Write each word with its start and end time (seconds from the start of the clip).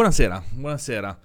Buonasera, 0.00 0.44
buonasera. 0.50 1.18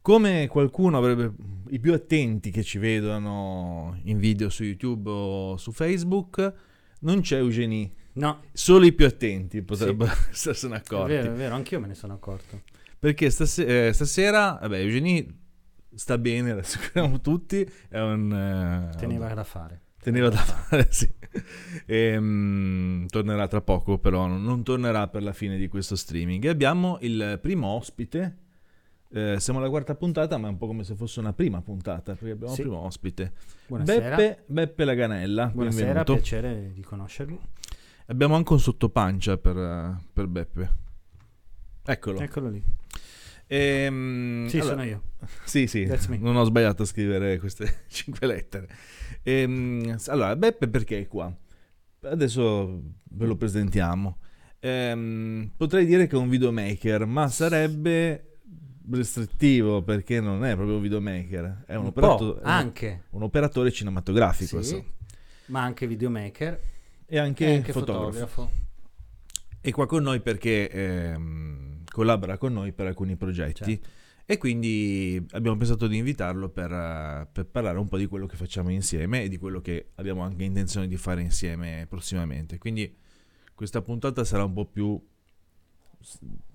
Come 0.00 0.46
qualcuno 0.46 0.96
avrebbe, 0.98 1.32
i 1.70 1.80
più 1.80 1.92
attenti 1.92 2.52
che 2.52 2.62
ci 2.62 2.78
vedono 2.78 3.98
in 4.04 4.18
video 4.18 4.50
su 4.50 4.62
YouTube 4.62 5.10
o 5.10 5.56
su 5.56 5.72
Facebook, 5.72 6.54
non 7.00 7.22
c'è 7.22 7.38
Eugenie. 7.38 7.90
No, 8.12 8.42
Solo 8.52 8.84
i 8.86 8.92
più 8.92 9.04
attenti 9.04 9.62
potrebbero 9.62 10.12
essersene 10.30 10.76
è 10.76 10.78
accorti. 10.78 11.10
vero, 11.10 11.32
è 11.32 11.34
vero, 11.34 11.56
anch'io 11.56 11.80
me 11.80 11.88
ne 11.88 11.94
sono 11.94 12.12
accorto. 12.12 12.62
Perché 13.00 13.30
stase- 13.30 13.88
eh, 13.88 13.92
stasera, 13.92 14.58
vabbè, 14.60 14.78
Eugenie 14.78 15.26
sta 15.92 16.16
bene, 16.16 16.52
lo 16.52 16.60
assicuriamo 16.60 17.20
tutti. 17.20 17.68
È 17.88 17.98
un. 17.98 18.32
eh, 18.92 18.96
Teneva 18.96 19.34
da 19.34 19.42
fare. 19.42 19.80
Teneva 20.04 20.28
da 20.28 20.36
fare, 20.36 20.86
sì. 20.92 21.10
Ehm, 21.86 23.06
tornerà 23.06 23.48
tra 23.48 23.62
poco, 23.62 23.96
però 23.96 24.26
non, 24.26 24.62
tornerà 24.62 25.08
per 25.08 25.22
la 25.22 25.32
fine 25.32 25.56
di 25.56 25.66
questo 25.66 25.96
streaming. 25.96 26.44
E 26.44 26.48
abbiamo 26.50 26.98
il 27.00 27.38
primo 27.40 27.68
ospite. 27.68 28.36
Eh, 29.08 29.40
siamo 29.40 29.60
alla 29.60 29.70
quarta 29.70 29.94
puntata, 29.94 30.36
ma 30.36 30.48
è 30.48 30.50
un 30.50 30.58
po' 30.58 30.66
come 30.66 30.84
se 30.84 30.94
fosse 30.94 31.20
una 31.20 31.32
prima 31.32 31.62
puntata, 31.62 32.14
perché 32.14 32.32
abbiamo 32.32 32.52
Sì. 32.52 32.60
il 32.60 32.66
primo 32.66 32.82
ospite. 32.82 33.32
Buonasera. 33.66 34.14
Beppe, 34.16 34.42
Beppe 34.44 34.84
Laganella, 34.84 35.46
Buonasera, 35.46 35.84
benvenuto. 35.84 36.12
piacere 36.12 36.72
di 36.74 36.82
conoscervi. 36.82 37.38
Abbiamo 38.08 38.34
anche 38.34 38.52
un 38.52 38.60
sottopancia 38.60 39.38
per, 39.38 40.00
per 40.12 40.26
Beppe. 40.26 40.70
Eccolo. 41.82 42.20
Eccolo 42.20 42.50
lì. 42.50 42.62
Ehm, 43.46 44.46
Sì, 44.48 44.58
allora- 44.58 44.74
sono 44.74 44.84
io. 44.86 45.02
Sì, 45.44 45.66
sì, 45.66 45.86
non 46.20 46.36
ho 46.36 46.44
sbagliato 46.44 46.82
a 46.82 46.86
scrivere 46.86 47.38
queste 47.38 47.82
cinque 47.88 48.26
lettere. 48.26 48.68
Ehm, 49.22 49.96
allora, 50.06 50.36
Beppe 50.36 50.68
perché 50.68 51.00
è 51.00 51.06
qua? 51.06 51.34
Adesso 52.02 52.82
ve 53.10 53.26
lo 53.26 53.36
presentiamo. 53.36 54.18
Ehm, 54.60 55.50
potrei 55.56 55.86
dire 55.86 56.06
che 56.06 56.16
è 56.16 56.18
un 56.18 56.28
videomaker, 56.28 57.06
ma 57.06 57.28
sarebbe 57.28 58.38
restrittivo 58.90 59.82
perché 59.82 60.20
non 60.20 60.44
è 60.44 60.54
proprio 60.54 60.76
un 60.76 60.82
videomaker, 60.82 61.64
è 61.66 61.74
un, 61.74 61.82
Un 61.82 61.86
operato- 61.88 62.34
po', 62.34 62.40
è 62.40 62.44
un- 62.44 62.50
anche. 62.50 63.02
un 63.10 63.22
operatore 63.22 63.70
cinematografico 63.72 64.60
Sì, 64.62 64.74
insomma. 64.74 64.92
ma 65.46 65.62
anche 65.62 65.86
videomaker 65.86 66.60
e 67.06 67.18
anche, 67.18 67.46
e 67.46 67.54
anche 67.56 67.72
fotografo. 67.72 68.26
fotografo. 68.26 68.50
È 69.60 69.70
qua 69.70 69.86
con 69.86 70.02
noi 70.02 70.20
perché 70.20 70.68
ehm, 70.68 71.53
collabora 71.94 72.36
con 72.38 72.52
noi 72.52 72.72
per 72.72 72.86
alcuni 72.88 73.14
progetti 73.14 73.64
Certo. 73.78 73.88
e 74.26 74.36
quindi 74.36 75.24
abbiamo 75.30 75.56
pensato 75.56 75.86
di 75.86 75.96
invitarlo 75.96 76.48
per, 76.48 76.72
eh, 76.72 77.28
per 77.30 77.46
parlare 77.46 77.78
un 77.78 77.86
po' 77.86 77.96
di 77.96 78.06
quello 78.06 78.26
che 78.26 78.34
facciamo 78.34 78.70
insieme 78.70 79.22
e 79.22 79.28
di 79.28 79.38
quello 79.38 79.60
che 79.60 79.90
abbiamo 79.94 80.22
anche 80.22 80.42
intenzione 80.42 80.88
di 80.88 80.96
fare 80.96 81.22
insieme 81.22 81.86
prossimamente. 81.88 82.58
Quindi 82.58 82.92
questa 83.54 83.80
puntata 83.80 84.24
sarà 84.24 84.42
un 84.42 84.52
po' 84.52 84.66
più 84.66 85.00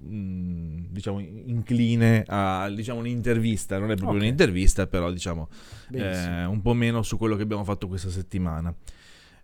mm, 0.03 0.85
diciamo 0.89 1.19
incline 1.19 2.23
a 2.27 2.69
diciamo 2.69 2.99
un'intervista, 2.99 3.77
non 3.79 3.91
è 3.91 3.95
proprio 3.95 4.17
Ok. 4.17 4.23
un'intervista, 4.23 4.87
però 4.87 5.09
diciamo 5.09 5.47
eh, 5.93 6.43
un 6.45 6.61
po' 6.61 6.73
meno 6.73 7.01
su 7.01 7.17
quello 7.17 7.35
che 7.37 7.43
abbiamo 7.43 7.63
fatto 7.63 7.87
questa 7.87 8.09
settimana. 8.09 8.75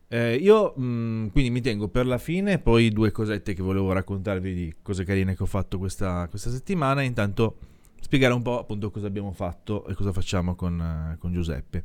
Eh, 0.08 0.36
io 0.36 0.73
mh, 0.75 1.31
quindi 1.31 1.50
mi 1.50 1.61
tengo 1.61 1.88
per 1.88 2.06
la 2.06 2.17
fine, 2.17 2.59
poi 2.59 2.89
due 2.89 3.11
cosette 3.11 3.53
che 3.53 3.61
volevo 3.61 3.92
raccontarvi 3.92 4.53
di 4.53 4.75
cose 4.81 5.03
carine 5.03 5.36
che 5.36 5.44
ho 5.44 5.47
fatto 5.47 5.78
questa, 5.78 6.28
questa 6.30 6.50
settimana. 6.50 7.02
Intanto 7.02 7.58
spiegare 8.00 8.34
un 8.34 8.44
po' 8.44 8.59
appunto 8.59 8.92
cosa 8.92 9.08
abbiamo 9.08 9.31
fatto 9.31 9.88
e 9.88 9.94
cosa 9.95 10.12
facciamo 10.12 10.56
con, 10.56 10.80
eh, 10.80 11.17
con 11.17 11.34
Giuseppe. 11.34 11.84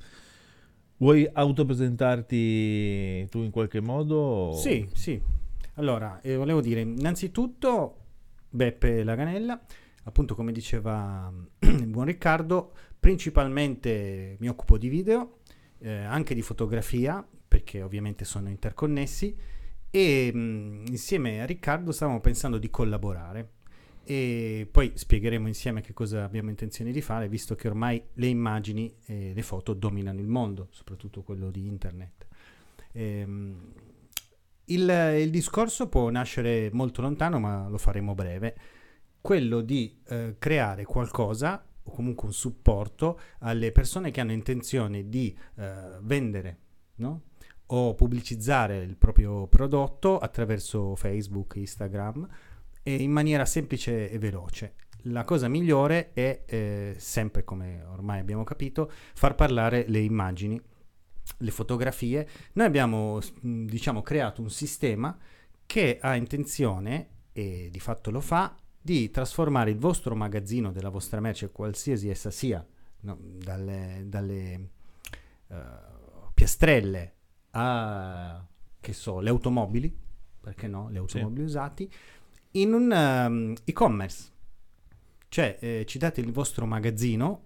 Vuoi 0.98 1.26
autopresentarti 1.32 3.26
tu 3.30 3.38
in 3.42 3.50
qualche 3.50 3.80
modo? 3.80 4.52
Sì, 4.54 4.86
sì. 4.92 5.20
Allora, 5.74 6.20
eh, 6.20 6.36
volevo 6.36 6.60
dire, 6.60 6.82
innanzitutto 6.82 7.96
Beppe 8.50 9.02
Laganella, 9.02 9.58
appunto 10.04 10.34
come 10.34 10.52
diceva 10.52 11.32
il 11.58 11.86
buon 11.86 12.04
Riccardo, 12.04 12.72
principalmente 13.00 14.36
mi 14.40 14.48
occupo 14.48 14.76
di 14.76 14.88
video, 14.88 15.38
eh, 15.78 15.90
anche 15.90 16.34
di 16.34 16.42
fotografia, 16.42 17.26
perché 17.70 17.82
ovviamente 17.82 18.24
sono 18.24 18.48
interconnessi, 18.48 19.36
e 19.90 20.32
mh, 20.32 20.86
insieme 20.88 21.40
a 21.40 21.46
Riccardo 21.46 21.92
stavamo 21.92 22.20
pensando 22.20 22.58
di 22.58 22.68
collaborare. 22.68 23.52
E 24.02 24.66
poi 24.68 24.92
spiegheremo 24.92 25.46
insieme 25.46 25.82
che 25.82 25.92
cosa 25.92 26.24
abbiamo 26.24 26.50
intenzione 26.50 26.90
di 26.90 27.00
fare, 27.00 27.28
visto 27.28 27.54
che 27.54 27.68
ormai 27.68 28.02
le 28.14 28.26
immagini 28.26 28.92
e 29.04 29.32
le 29.32 29.42
foto 29.42 29.72
dominano 29.72 30.18
il 30.18 30.26
mondo, 30.26 30.66
soprattutto 30.70 31.22
quello 31.22 31.50
di 31.50 31.66
internet. 31.66 32.26
Ehm, 32.92 33.72
il, 34.64 35.16
il 35.20 35.30
discorso 35.30 35.88
può 35.88 36.10
nascere 36.10 36.70
molto 36.72 37.02
lontano, 37.02 37.38
ma 37.38 37.68
lo 37.68 37.78
faremo 37.78 38.14
breve. 38.14 38.56
Quello 39.20 39.60
di 39.60 40.00
eh, 40.08 40.36
creare 40.38 40.84
qualcosa 40.84 41.64
o 41.82 41.90
comunque 41.92 42.26
un 42.26 42.34
supporto 42.34 43.20
alle 43.40 43.70
persone 43.70 44.10
che 44.10 44.20
hanno 44.20 44.32
intenzione 44.32 45.08
di 45.08 45.36
eh, 45.56 45.98
vendere 46.00 46.58
no? 47.00 47.22
O 47.72 47.94
pubblicizzare 47.94 48.78
il 48.78 48.96
proprio 48.96 49.46
prodotto 49.46 50.18
attraverso 50.18 50.96
Facebook, 50.96 51.56
Instagram 51.56 52.26
e 52.82 52.94
in 52.94 53.10
maniera 53.10 53.44
semplice 53.44 54.10
e 54.10 54.18
veloce. 54.18 54.74
La 55.04 55.24
cosa 55.24 55.48
migliore 55.48 56.12
è 56.12 56.42
eh, 56.46 56.94
sempre, 56.98 57.44
come 57.44 57.82
ormai 57.84 58.20
abbiamo 58.20 58.44
capito, 58.44 58.90
far 59.14 59.34
parlare 59.34 59.84
le 59.88 60.00
immagini, 60.00 60.60
le 61.38 61.50
fotografie. 61.50 62.28
Noi 62.54 62.66
abbiamo, 62.66 63.18
mh, 63.18 63.64
diciamo, 63.64 64.02
creato 64.02 64.42
un 64.42 64.50
sistema 64.50 65.16
che 65.64 65.98
ha 66.00 66.16
intenzione, 66.16 67.08
e 67.32 67.68
di 67.70 67.80
fatto 67.80 68.10
lo 68.10 68.20
fa, 68.20 68.54
di 68.82 69.10
trasformare 69.10 69.70
il 69.70 69.78
vostro 69.78 70.16
magazzino 70.16 70.72
della 70.72 70.88
vostra 70.88 71.20
merce, 71.20 71.52
qualsiasi 71.52 72.10
essa 72.10 72.30
sia, 72.30 72.66
no, 73.00 73.16
dalle, 73.20 74.02
dalle 74.06 74.68
eh, 75.48 75.56
piastrelle 76.34 77.14
a, 77.52 78.44
che 78.80 78.92
so, 78.92 79.20
le 79.20 79.30
automobili, 79.30 79.94
perché 80.40 80.66
no, 80.66 80.88
le 80.90 80.98
automobili 80.98 81.44
usati, 81.44 81.90
in 82.52 82.72
un 82.72 82.92
ehm, 82.92 83.54
e-commerce. 83.64 84.28
Cioè, 85.28 85.58
eh, 85.60 85.84
ci 85.86 85.98
date 85.98 86.20
il 86.20 86.32
vostro 86.32 86.66
magazzino 86.66 87.42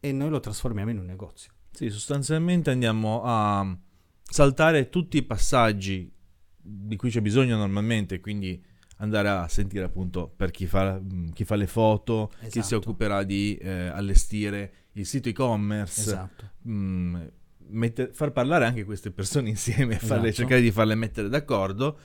e 0.00 0.12
noi 0.12 0.30
lo 0.30 0.40
trasformiamo 0.40 0.90
in 0.90 0.98
un 0.98 1.06
negozio. 1.06 1.52
Sì, 1.70 1.88
sostanzialmente 1.88 2.70
andiamo 2.70 3.22
a 3.24 3.76
saltare 4.22 4.88
tutti 4.88 5.18
i 5.18 5.22
passaggi 5.22 6.12
di 6.56 6.96
cui 6.96 7.10
c'è 7.10 7.20
bisogno 7.20 7.56
normalmente, 7.56 8.20
quindi 8.20 8.62
andare 8.98 9.28
a 9.28 9.48
sentire 9.48 9.84
appunto 9.84 10.32
per 10.34 10.50
chi 10.50 10.66
fa, 10.66 10.98
mh, 10.98 11.32
chi 11.32 11.44
fa 11.44 11.56
le 11.56 11.66
foto, 11.66 12.30
chi 12.42 12.50
si 12.50 12.58
Esatto. 12.58 12.76
occuperà 12.76 13.24
di 13.24 13.56
eh, 13.56 13.88
allestire 13.88 14.74
il 14.92 15.06
sito 15.06 15.28
e-commerce, 15.28 16.00
Esatto. 16.00 16.50
mh, 16.68 17.26
mette- 17.68 18.10
far 18.12 18.32
parlare 18.32 18.64
anche 18.66 18.84
queste 18.84 19.10
persone 19.10 19.48
insieme, 19.48 19.96
farle- 20.00 20.28
Esatto. 20.28 20.32
cercare 20.32 20.60
di 20.60 20.70
farle 20.70 20.94
mettere 20.94 21.28
d'accordo 21.28 21.98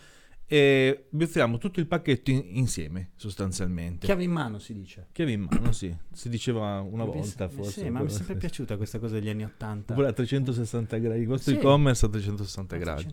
e 0.50 1.08
vi 1.10 1.24
offriamo 1.26 1.58
tutto 1.58 1.82
il 1.82 1.88
pacchetto 1.88 2.32
in- 2.32 2.44
insieme 2.52 3.10
sostanzialmente. 3.18 4.06
Chiave 4.06 4.24
in 4.24 4.32
mano 4.32 4.60
si 4.60 4.74
dice. 4.74 5.08
Chiave 5.12 5.34
in 5.34 5.48
mano, 5.50 5.72
sì, 5.74 5.94
si 6.14 6.30
diceva 6.30 6.80
una 6.80 7.04
Mi 7.06 7.12
volta 7.12 7.28
sa- 7.28 7.50
forse. 7.50 7.82
Sì, 7.82 7.90
ma 7.90 8.00
mi 8.00 8.06
è 8.08 8.10
sempre 8.10 8.36
piaciuta 8.38 8.78
questa 8.78 8.98
cosa 9.00 9.16
degli 9.16 9.30
anni 9.30 9.44
80. 9.44 9.92
Oppure 9.94 10.08
a 10.08 10.14
360 10.14 10.98
gradi, 11.00 11.20
il 11.20 11.28
vostro 11.28 11.52
Sì. 11.52 11.58
e-commerce 11.58 12.06
a 12.06 12.10
360 12.10 12.78
gradi. 12.78 13.08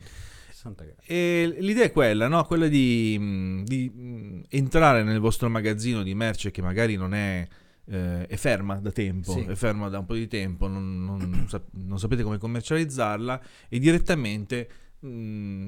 60 0.50 0.84
gradi. 0.84 1.00
E 1.06 1.56
l'idea 1.58 1.84
è 1.84 1.90
quella, 1.92 2.28
no? 2.28 2.44
Quella 2.44 2.68
di, 2.68 3.16
mh, 3.18 3.64
di, 3.64 3.90
mh, 3.90 4.42
entrare 4.50 5.02
nel 5.02 5.18
vostro 5.18 5.48
magazzino 5.50 6.04
di 6.04 6.14
merce 6.14 6.52
che 6.52 6.62
magari 6.62 6.94
non 6.94 7.14
è, 7.14 7.44
eh, 7.86 8.26
è 8.26 8.36
ferma 8.36 8.76
da 8.80 8.90
tempo, 8.90 9.32
Sì. 9.32 9.40
è 9.40 9.54
ferma 9.54 9.88
da 9.88 9.98
un 9.98 10.06
po' 10.06 10.14
di 10.14 10.26
tempo, 10.28 10.66
non, 10.68 11.04
non 11.04 11.44
sap- 11.48 11.68
non 11.72 11.98
sapete 11.98 12.22
come 12.22 12.38
commercializzarla 12.38 13.40
e 13.68 13.78
direttamente 13.78 14.68
mh, 15.00 15.08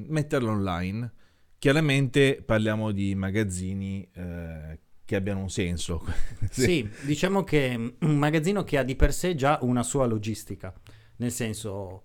metterla 0.08 0.50
online. 0.50 1.12
Chiaramente 1.58 2.42
parliamo 2.44 2.92
di 2.92 3.14
magazzini 3.14 4.06
eh, 4.12 4.78
che 5.04 5.16
abbiano 5.16 5.40
un 5.40 5.50
senso. 5.50 6.04
Sì, 6.50 6.88
diciamo 7.02 7.44
che 7.44 7.94
un 8.00 8.16
magazzino 8.16 8.64
che 8.64 8.78
ha 8.78 8.82
di 8.82 8.96
per 8.96 9.12
sé 9.12 9.34
già 9.34 9.58
una 9.62 9.82
sua 9.82 10.06
logistica, 10.06 10.72
nel 11.16 11.30
senso 11.32 12.04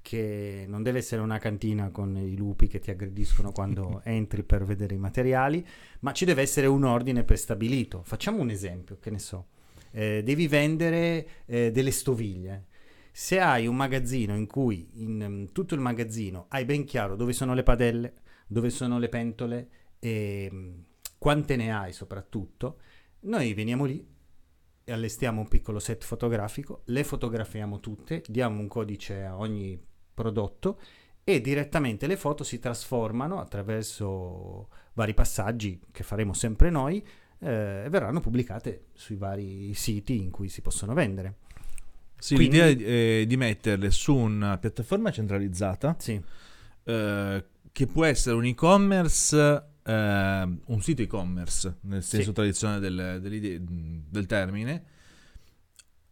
che 0.00 0.64
non 0.66 0.82
deve 0.82 0.98
essere 0.98 1.22
una 1.22 1.38
cantina 1.38 1.90
con 1.90 2.16
i 2.16 2.34
lupi 2.36 2.66
che 2.66 2.80
ti 2.80 2.90
aggrediscono 2.90 3.52
quando 3.52 4.00
entri 4.04 4.42
per 4.42 4.64
vedere 4.64 4.94
i 4.94 4.98
materiali, 4.98 5.64
ma 6.00 6.12
ci 6.12 6.24
deve 6.24 6.42
essere 6.42 6.66
un 6.66 6.82
ordine 6.84 7.22
prestabilito. 7.22 8.02
Facciamo 8.04 8.40
un 8.40 8.50
esempio, 8.50 8.98
che 8.98 9.10
ne 9.10 9.20
so, 9.20 9.46
eh, 9.92 10.22
devi 10.22 10.48
vendere 10.48 11.44
eh, 11.46 11.70
delle 11.70 11.90
stoviglie. 11.90 12.66
Se 13.12 13.38
hai 13.38 13.66
un 13.66 13.76
magazzino 13.76 14.34
in 14.34 14.46
cui 14.46 14.88
in 14.94 15.24
mm, 15.24 15.44
tutto 15.52 15.74
il 15.74 15.80
magazzino 15.80 16.46
hai 16.48 16.64
ben 16.64 16.84
chiaro 16.84 17.14
dove 17.14 17.32
sono 17.32 17.54
le 17.54 17.62
padelle, 17.62 18.14
dove 18.46 18.70
sono 18.70 18.98
le 18.98 19.08
pentole 19.08 19.68
e 19.98 20.48
mm, 20.52 20.80
quante 21.18 21.56
ne 21.56 21.72
hai 21.72 21.92
soprattutto, 21.92 22.78
noi 23.20 23.54
veniamo 23.54 23.84
lì 23.84 24.04
e 24.84 24.92
allestiamo 24.92 25.40
un 25.40 25.48
piccolo 25.48 25.78
set 25.78 26.04
fotografico, 26.04 26.82
le 26.86 27.04
fotografiamo 27.04 27.78
tutte, 27.78 28.22
diamo 28.26 28.60
un 28.60 28.66
codice 28.66 29.22
a 29.22 29.36
ogni 29.36 29.80
prodotto 30.12 30.80
e 31.24 31.40
direttamente 31.40 32.06
le 32.06 32.16
foto 32.16 32.42
si 32.42 32.58
trasformano 32.58 33.38
attraverso 33.38 34.68
vari 34.94 35.14
passaggi 35.14 35.80
che 35.92 36.02
faremo 36.02 36.32
sempre 36.32 36.68
noi 36.70 37.06
eh, 37.42 37.86
verranno 37.90 38.20
pubblicate 38.20 38.86
sui 38.94 39.16
vari 39.16 39.74
siti 39.74 40.16
in 40.20 40.30
cui 40.30 40.48
si 40.48 40.60
possono 40.60 40.94
vendere. 40.94 41.36
Sì, 42.18 42.36
Quindi- 42.36 42.56
l'idea 42.58 42.86
è 42.86 43.20
eh, 43.20 43.26
di 43.26 43.36
metterle 43.36 43.90
su 43.90 44.14
una 44.14 44.56
piattaforma 44.58 45.10
centralizzata 45.10 45.96
Sì, 45.98 46.22
eh, 46.84 47.44
che 47.72 47.86
può 47.88 48.04
essere 48.04 48.36
un 48.36 48.44
e-commerce, 48.44 49.64
eh, 49.82 49.92
un 49.92 50.80
sito 50.82 51.02
e-commerce 51.02 51.78
nel 51.80 52.02
senso 52.04 52.28
Sì. 52.28 52.32
tradizionale 52.32 52.80
del, 52.80 53.20
del 54.08 54.26
termine, 54.26 54.84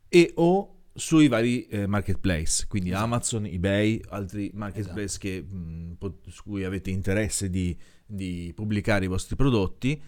e 0.08 0.32
o 0.34 0.74
sui 0.92 1.28
vari 1.28 1.66
eh, 1.68 1.86
marketplace, 1.86 2.66
quindi 2.66 2.88
Esatto. 2.90 3.04
Amazon, 3.04 3.44
eBay, 3.46 4.00
altri 4.08 4.50
marketplace 4.52 5.04
Esatto. 5.04 5.20
che, 5.20 5.42
mh, 5.42 5.94
po- 5.96 6.18
su 6.26 6.42
cui 6.42 6.64
avete 6.64 6.90
interesse 6.90 7.48
di, 7.48 7.76
di 8.04 8.52
pubblicare 8.54 9.04
i 9.04 9.08
vostri 9.08 9.36
prodotti. 9.36 10.02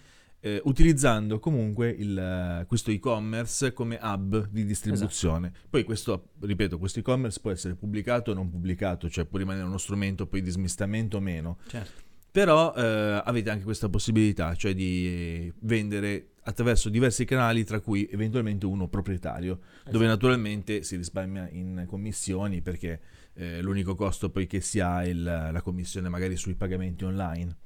Eh, 0.44 0.60
utilizzando 0.64 1.38
comunque 1.38 1.88
il, 1.88 2.18
eh, 2.18 2.66
questo 2.66 2.90
e-commerce 2.90 3.72
come 3.72 3.98
hub 4.02 4.48
di 4.50 4.64
distribuzione. 4.64 5.48
Esatto. 5.52 5.66
Poi 5.70 5.84
questo, 5.84 6.30
ripeto, 6.40 6.78
questo 6.78 6.98
e-commerce 6.98 7.38
può 7.40 7.52
essere 7.52 7.74
pubblicato 7.76 8.32
o 8.32 8.34
non 8.34 8.50
pubblicato, 8.50 9.08
cioè 9.08 9.24
può 9.24 9.38
rimanere 9.38 9.64
uno 9.66 9.78
strumento 9.78 10.26
poi 10.26 10.42
di 10.42 10.50
smistamento 10.50 11.18
o 11.18 11.20
meno. 11.20 11.58
certo. 11.68 12.00
Però 12.32 12.74
eh, 12.74 13.22
avete 13.24 13.50
anche 13.50 13.62
questa 13.62 13.90
possibilità, 13.90 14.54
cioè 14.54 14.74
di 14.74 15.52
vendere 15.60 16.28
attraverso 16.44 16.88
diversi 16.88 17.26
canali, 17.26 17.62
tra 17.62 17.78
cui 17.80 18.08
eventualmente 18.10 18.64
uno 18.64 18.88
proprietario, 18.88 19.56
dove 19.84 19.84
Esatto. 19.84 20.04
naturalmente 20.06 20.82
si 20.82 20.96
risparmia 20.96 21.46
in 21.52 21.84
commissioni 21.86 22.62
perché 22.62 23.00
eh, 23.34 23.60
l'unico 23.60 23.94
costo 23.94 24.30
poi 24.30 24.46
che 24.46 24.60
si 24.62 24.80
ha 24.80 25.02
è 25.02 25.08
il- 25.08 25.22
la 25.22 25.60
commissione 25.62 26.08
magari 26.08 26.36
sui 26.36 26.54
pagamenti 26.54 27.04
online. 27.04 27.56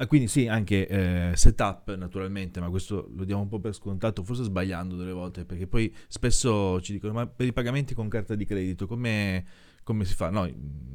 Ah, 0.00 0.06
quindi 0.06 0.28
sì, 0.28 0.46
anche 0.48 0.86
eh, 0.88 1.36
setup 1.36 1.94
naturalmente, 1.94 2.58
ma 2.58 2.70
questo 2.70 3.10
lo 3.14 3.24
diamo 3.24 3.42
un 3.42 3.48
po' 3.48 3.60
per 3.60 3.74
scontato, 3.74 4.24
forse 4.24 4.44
sbagliando 4.44 4.96
delle 4.96 5.12
volte, 5.12 5.44
perché 5.44 5.66
poi 5.66 5.94
spesso 6.08 6.80
ci 6.80 6.92
dicono 6.92 7.12
ma 7.12 7.26
per 7.26 7.46
i 7.46 7.52
pagamenti 7.52 7.92
con 7.92 8.08
carta 8.08 8.34
di 8.34 8.46
credito 8.46 8.86
come, 8.86 9.44
come 9.82 10.06
si 10.06 10.14
fa? 10.14 10.30
Noi 10.30 10.54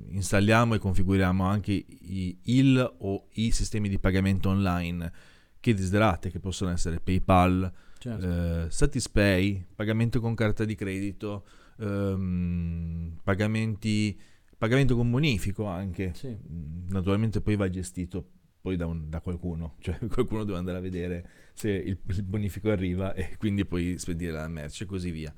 installiamo 0.10 0.74
e 0.74 0.80
configuriamo 0.80 1.46
anche 1.46 1.72
i, 1.74 2.36
il 2.46 2.96
o 2.98 3.28
i 3.34 3.52
sistemi 3.52 3.90
di 3.90 4.00
pagamento 4.00 4.50
online 4.50 5.12
che 5.60 5.76
desiderate, 5.76 6.32
che 6.32 6.40
possono 6.40 6.72
essere 6.72 7.00
PayPal, 7.00 7.72
certo. 8.00 8.26
eh, 8.26 8.66
Satispay, 8.72 9.68
pagamento 9.76 10.20
con 10.20 10.34
carta 10.34 10.66
di 10.66 10.74
credito, 10.74 11.46
ehm, 11.80 13.20
pagamenti, 13.24 14.20
pagamento 14.58 14.96
con 14.96 15.12
bonifico 15.12 15.66
anche. 15.66 16.12
Sì. 16.16 16.30
Mm, 16.30 16.88
Naturalmente 16.90 17.40
poi 17.42 17.56
va 17.56 17.70
gestito 17.70 18.30
poi 18.66 18.78
da, 18.78 18.88
un- 18.88 19.10
da 19.12 19.22
qualcuno, 19.22 19.76
cioè 19.86 19.96
qualcuno 20.08 20.44
deve 20.44 20.58
andare 20.58 20.80
a 20.80 20.82
vedere 20.82 21.30
se 21.54 21.70
il, 21.70 22.00
il 22.08 22.24
bonifico 22.24 22.72
arriva 22.72 23.14
e 23.14 23.38
quindi 23.38 23.64
poi 23.64 24.00
spedire 24.00 24.32
la 24.32 24.48
merce 24.48 24.86
e 24.86 24.88
così 24.88 25.12
via. 25.12 25.32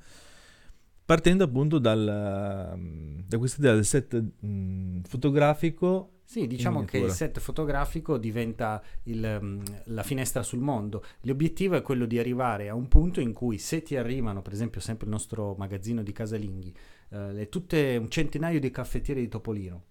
Partendo 1.04 1.44
appunto 1.44 1.78
dal, 1.78 2.74
mm, 2.76 3.20
da 3.26 3.38
questa 3.38 3.60
idea 3.60 3.74
del 3.74 3.84
set 3.84 4.22
mm, 4.44 5.00
fotografico, 5.02 6.20
Sì, 6.24 6.46
diciamo 6.46 6.84
che 6.84 6.98
il 6.98 7.10
set 7.10 7.38
fotografico 7.40 8.18
diventa 8.18 8.82
il, 9.04 9.38
mm, 9.42 9.62
la 9.86 10.02
finestra 10.02 10.42
sul 10.42 10.60
mondo. 10.60 11.02
L'obiettivo 11.22 11.76
è 11.76 11.82
quello 11.82 12.04
di 12.06 12.18
arrivare 12.18 12.68
a 12.68 12.74
un 12.74 12.88
punto 12.88 13.20
in 13.20 13.32
cui 13.32 13.56
se 13.58 13.82
ti 13.82 13.96
arrivano, 13.96 14.42
per 14.42 14.52
esempio 14.54 14.80
sempre 14.80 15.06
il 15.06 15.12
nostro 15.12 15.54
magazzino 15.58 16.02
di 16.02 16.12
casalinghi, 16.12 16.74
eh, 17.10 17.48
tutte 17.50 17.96
un 17.96 18.08
centinaio 18.10 18.60
di 18.60 18.70
caffettiere 18.70 19.20
di 19.20 19.28
Topolino, 19.28 19.84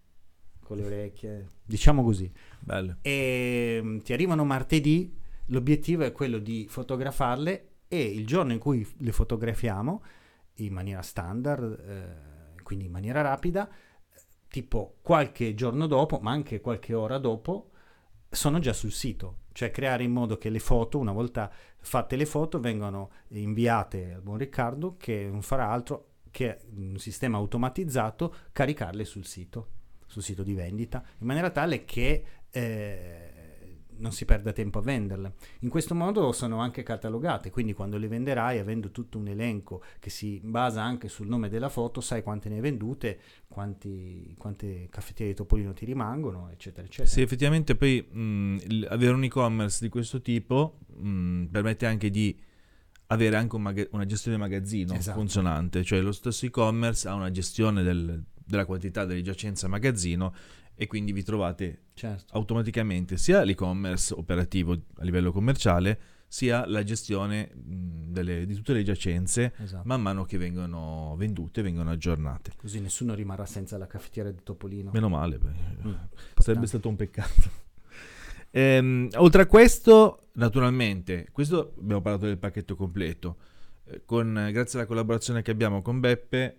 con 0.67 0.75
le 0.75 0.85
orecchie, 0.85 1.47
diciamo 1.63 2.03
così, 2.03 2.29
bello. 2.59 2.97
e 3.01 3.79
mm, 3.81 3.99
ti 3.99 4.11
arrivano 4.11 4.43
martedì, 4.43 5.17
l'obiettivo 5.45 6.03
è 6.03 6.11
quello 6.11 6.39
di 6.39 6.67
fotografarle 6.67 7.69
e 7.87 8.03
il 8.03 8.27
giorno 8.27 8.51
in 8.51 8.59
cui 8.59 8.85
le 8.97 9.13
fotografiamo 9.13 10.03
in 10.55 10.73
maniera 10.73 11.01
standard, 11.01 11.79
eh, 11.79 12.61
quindi 12.63 12.83
in 12.83 12.91
maniera 12.91 13.21
rapida, 13.21 13.69
tipo 14.49 14.97
qualche 15.01 15.53
giorno 15.53 15.87
dopo, 15.87 16.19
ma 16.19 16.31
anche 16.31 16.59
qualche 16.59 16.93
ora 16.93 17.17
dopo, 17.17 17.71
sono 18.29 18.59
già 18.59 18.73
sul 18.73 18.91
sito. 18.91 19.43
Cioè 19.53 19.71
creare 19.71 20.03
in 20.03 20.11
modo 20.11 20.37
che 20.37 20.49
le 20.49 20.59
foto, 20.59 20.99
una 20.99 21.13
volta 21.13 21.49
fatte 21.79 22.17
le 22.17 22.25
foto, 22.25 22.59
vengano 22.59 23.11
inviate 23.29 24.15
al 24.15 24.21
buon 24.21 24.37
Riccardo 24.37 24.97
che 24.97 25.29
non 25.31 25.41
farà 25.41 25.69
altro 25.69 26.15
che 26.29 26.59
un 26.75 26.97
sistema 26.97 27.37
automatizzato 27.37 28.35
caricarle 28.51 29.05
sul 29.05 29.25
sito, 29.25 29.69
sul 30.07 30.24
sito 30.24 30.42
di 30.44 30.54
vendita, 30.56 31.04
in 31.19 31.27
maniera 31.27 31.50
tale 31.51 31.86
che 31.86 32.24
eh, 32.50 33.31
non 34.00 34.12
si 34.12 34.25
perda 34.25 34.51
tempo 34.54 34.77
a 34.77 34.81
venderle. 34.81 35.33
In 35.62 35.69
questo 35.69 35.95
modo 35.95 36.31
sono 36.31 36.59
anche 36.59 36.83
catalogate, 36.83 37.50
quindi 37.50 37.74
quando 37.74 37.98
le 37.98 38.07
venderai, 38.07 38.59
avendo 38.59 38.92
tutto 38.92 39.18
un 39.18 39.27
elenco 39.27 39.81
che 40.00 40.09
si 40.12 40.39
basa 40.44 40.83
anche 40.83 41.07
sul 41.09 41.27
nome 41.27 41.50
della 41.50 41.69
foto, 41.69 42.00
sai 42.00 42.21
quante 42.21 42.48
ne 42.48 42.56
hai 42.56 42.62
vendute, 42.62 43.19
quanti, 43.48 44.36
quante 44.38 44.88
caffettiere 44.89 45.31
di 45.31 45.38
Topolino 45.38 45.74
ti 45.74 45.86
rimangono, 45.86 46.50
eccetera, 46.51 46.86
eccetera. 46.86 47.10
Sì, 47.10 47.21
effettivamente 47.21 47.75
poi 47.75 48.01
mh, 48.07 48.57
il- 48.68 48.88
avere 48.89 49.13
un 49.13 49.24
e-commerce 49.24 49.80
di 49.81 49.89
questo 49.89 50.21
tipo 50.21 50.77
mh, 50.95 51.45
permette 51.45 51.88
anche 51.88 52.12
di 52.12 52.39
avere 53.07 53.36
anche 53.38 53.56
un 53.56 53.62
maga- 53.63 53.88
una 53.92 54.06
gestione 54.06 54.38
magazzino 54.38 54.94
Esatto. 54.94 55.18
funzionante, 55.18 55.83
cioè 55.83 56.01
lo 56.01 56.12
stesso 56.12 56.45
e-commerce 56.45 57.07
ha 57.07 57.13
una 57.15 57.31
gestione 57.31 57.81
del- 57.81 58.24
della 58.47 58.65
quantità 58.65 59.05
delle 59.05 59.21
giacenze 59.21 59.67
magazzino 59.67 60.33
e 60.75 60.88
quindi 60.88 61.11
vi 61.11 61.23
trovate 61.23 61.85
Certo. 61.94 62.25
automaticamente 62.38 63.17
sia 63.17 63.44
l'e-commerce 63.44 64.13
operativo 64.13 64.73
a 64.73 65.03
livello 65.03 65.31
commerciale 65.31 65.99
sia 66.29 66.65
la 66.67 66.83
gestione 66.83 67.49
delle- 67.55 68.45
di 68.45 68.53
tutte 68.53 68.73
le 68.73 68.83
giacenze 68.83 69.53
esatto. 69.59 69.83
man 69.88 70.01
mano 70.01 70.25
che 70.25 70.38
vengono 70.38 71.15
vendute, 71.17 71.61
vengono 71.61 71.89
aggiornate. 71.91 72.51
Così 72.57 72.79
nessuno 72.81 73.13
rimarrà 73.15 73.45
senza 73.45 73.77
la 73.77 73.88
caffettiera 73.88 74.29
di 74.29 74.39
Topolino. 74.44 74.91
Meno 74.93 75.07
male, 75.09 75.39
Mm, 75.39 75.93
sarebbe 76.35 76.67
stato 76.67 76.89
un 76.89 76.95
peccato. 76.95 77.31
Ehm, 78.51 79.09
oltre 79.15 79.41
a 79.43 79.45
questo, 79.45 80.29
naturalmente, 80.33 81.27
questo 81.31 81.73
abbiamo 81.79 82.01
parlato 82.01 82.25
del 82.25 82.38
pacchetto 82.38 82.75
completo. 82.75 83.38
Eh, 83.85 84.01
con, 84.05 84.50
grazie 84.51 84.79
alla 84.79 84.88
collaborazione 84.88 85.41
che 85.41 85.51
abbiamo 85.51 85.81
con 85.81 86.00
Beppe, 86.00 86.57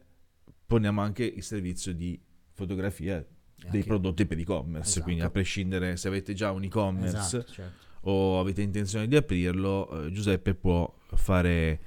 poniamo 0.68 1.00
anche 1.00 1.24
il 1.24 1.42
servizio 1.42 1.94
di 1.94 2.20
fotografia 2.52 3.16
dei 3.56 3.66
Anche- 3.70 3.84
prodotti 3.84 4.26
per 4.26 4.38
e-commerce. 4.38 4.88
Esatto. 4.90 5.04
Quindi, 5.04 5.22
a 5.22 5.30
prescindere 5.30 5.96
se 5.96 6.08
avete 6.08 6.34
già 6.34 6.52
un 6.52 6.62
e-commerce 6.64 7.16
Esatto, 7.38 7.52
certo. 7.52 7.86
o 8.02 8.38
avete 8.38 8.60
intenzione 8.60 9.08
di 9.08 9.16
aprirlo, 9.16 10.04
eh, 10.04 10.12
Giuseppe 10.12 10.54
può 10.54 10.94
fare 11.14 11.80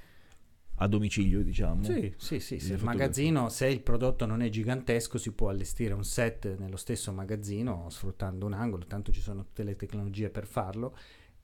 a 0.77 0.87
domicilio, 0.87 1.43
diciamo. 1.43 1.83
Sì, 1.83 2.11
sì, 2.17 2.39
sì, 2.39 2.59
se 2.59 2.73
il 2.73 2.83
magazzino, 2.83 3.49
se 3.49 3.67
il 3.67 3.81
prodotto 3.81 4.25
non 4.25 4.41
è 4.41 4.49
gigantesco, 4.49 5.19
si 5.19 5.31
può 5.31 5.49
allestire 5.49 5.93
un 5.93 6.03
set 6.03 6.57
nello 6.57 6.77
stesso 6.77 7.13
magazzino 7.13 7.87
sfruttando 7.91 8.47
un 8.47 8.53
angolo, 8.53 8.85
tanto 8.87 9.11
ci 9.11 9.21
sono 9.21 9.43
tutte 9.43 9.63
le 9.63 9.75
tecnologie 9.75 10.31
per 10.31 10.47
farlo 10.47 10.97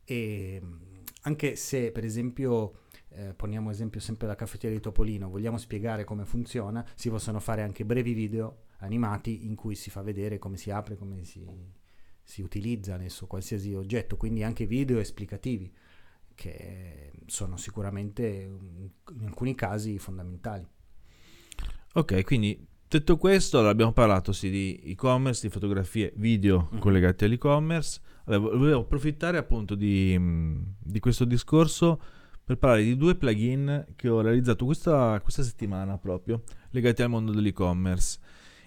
e 0.03 0.60
mh, 0.60 0.77
anche 1.24 1.56
se 1.56 1.91
per 1.91 2.03
esempio 2.03 2.86
eh, 3.10 3.34
poniamo 3.34 3.70
esempio 3.70 4.00
sempre 4.00 4.28
la 4.28 4.36
caffettiera 4.36 4.76
di 4.76 4.82
Topolino, 4.82 5.30
vogliamo 5.30 5.58
spiegare 5.58 6.04
come 6.04 6.26
funziona, 6.26 6.86
si 6.96 7.10
possono 7.10 7.40
fare 7.40 7.62
anche 7.62 7.86
brevi 7.86 8.14
video 8.14 8.64
animati 8.80 9.46
in 9.46 9.56
cui 9.56 9.76
si 9.76 9.90
fa 9.90 10.02
vedere 10.02 10.38
come 10.38 10.58
si 10.58 10.70
apre, 10.70 10.98
come 10.98 11.24
si, 11.24 11.46
si 12.24 12.42
utilizza 12.42 12.94
adesso 12.96 13.26
qualsiasi 13.26 13.74
oggetto, 13.74 14.18
quindi 14.18 14.44
anche 14.44 14.66
video 14.66 15.00
esplicativi 15.00 15.74
che 16.36 17.12
sono 17.26 17.58
sicuramente 17.58 18.26
in 18.28 19.26
alcuni 19.26 19.56
casi 19.56 19.98
fondamentali. 19.98 20.68
Ok, 21.94 22.24
quindi 22.24 22.64
detto 22.88 23.18
questo, 23.18 23.58
allora 23.58 23.72
abbiamo 23.72 23.92
parlato 23.94 24.32
sì, 24.32 24.50
di 24.52 24.80
e-commerce, 24.84 25.48
di 25.48 25.52
fotografie, 25.52 26.14
video 26.16 26.70
Mhm. 26.72 26.80
collegati 26.80 27.26
all'e-commerce. 27.26 28.02
Allora, 28.26 28.50
vo- 28.52 28.58
volevo 28.58 28.80
approfittare 28.82 29.38
appunto 29.38 29.74
di, 29.74 30.16
di 30.80 31.00
questo 31.00 31.26
discorso 31.26 32.00
per 32.48 32.58
parlare 32.58 32.82
di 32.82 32.96
due 32.96 33.16
plugin 33.16 33.88
che 33.98 34.08
ho 34.08 34.22
realizzato 34.22 34.63
questa, 34.63 35.20
questa 35.22 35.44
settimana 35.44 35.98
proprio, 35.98 36.44
legati 36.70 37.01
al 37.01 37.10
mondo 37.10 37.34
dell'e-commerce. 37.34 38.20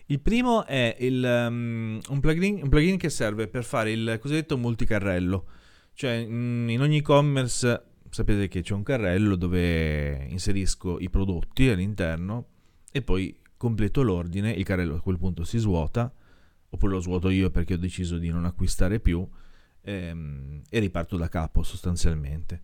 Il 0.04 0.20
primo 0.20 0.66
è 0.66 0.98
il, 1.00 1.46
um, 1.48 1.98
un, 2.06 2.20
plugin, 2.20 2.60
un 2.62 2.68
plugin 2.68 2.98
che 2.98 3.08
serve 3.08 3.48
per 3.48 3.64
fare 3.64 3.90
il 3.92 4.18
cosiddetto 4.20 4.58
multicarrello. 4.58 5.46
Cioè, 5.94 6.26
mh, 6.26 6.68
in 6.68 6.80
ogni 6.82 6.98
e-commerce 6.98 7.84
sapete 8.10 8.48
che 8.48 8.60
c'è 8.60 8.74
un 8.74 8.82
carrello 8.82 9.34
dove 9.34 10.26
inserisco 10.28 10.98
i 11.00 11.08
prodotti 11.08 11.70
all'interno 11.70 12.48
e 12.92 13.00
poi 13.00 13.34
completo 13.56 14.02
l'ordine, 14.02 14.50
il 14.50 14.64
carrello 14.64 14.96
a 14.96 15.00
quel 15.00 15.18
punto 15.18 15.42
si 15.42 15.56
svuota, 15.56 16.12
oppure 16.68 16.92
lo 16.92 17.00
svuoto 17.00 17.30
io 17.30 17.48
perché 17.48 17.72
ho 17.72 17.78
deciso 17.78 18.18
di 18.18 18.28
non 18.28 18.44
acquistare 18.44 19.00
più 19.00 19.26
ehm, 19.80 20.64
e 20.68 20.78
riparto 20.80 21.16
da 21.16 21.30
capo 21.30 21.62
sostanzialmente. 21.62 22.60